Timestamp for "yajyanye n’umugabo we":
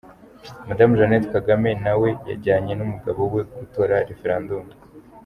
2.29-3.41